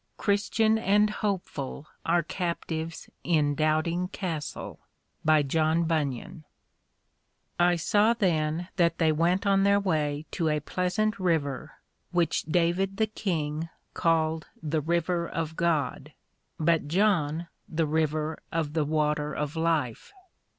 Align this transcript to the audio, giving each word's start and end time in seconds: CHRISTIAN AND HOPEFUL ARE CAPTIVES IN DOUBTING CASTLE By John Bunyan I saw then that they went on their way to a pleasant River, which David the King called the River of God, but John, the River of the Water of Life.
CHRISTIAN 0.17 0.79
AND 0.79 1.09
HOPEFUL 1.11 1.85
ARE 2.07 2.23
CAPTIVES 2.23 3.11
IN 3.23 3.53
DOUBTING 3.53 4.07
CASTLE 4.07 4.79
By 5.23 5.43
John 5.43 5.83
Bunyan 5.83 6.43
I 7.59 7.75
saw 7.75 8.15
then 8.15 8.69
that 8.77 8.97
they 8.97 9.11
went 9.11 9.45
on 9.45 9.61
their 9.61 9.79
way 9.79 10.25
to 10.31 10.49
a 10.49 10.59
pleasant 10.59 11.19
River, 11.19 11.73
which 12.11 12.45
David 12.45 12.97
the 12.97 13.05
King 13.05 13.69
called 13.93 14.47
the 14.63 14.81
River 14.81 15.29
of 15.29 15.55
God, 15.55 16.13
but 16.59 16.87
John, 16.87 17.45
the 17.69 17.85
River 17.85 18.39
of 18.51 18.73
the 18.73 18.83
Water 18.85 19.35
of 19.35 19.55
Life. 19.55 20.13